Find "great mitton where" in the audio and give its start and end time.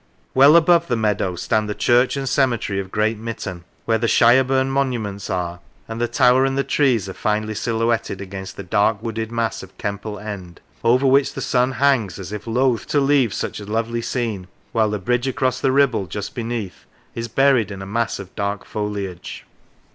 2.89-3.99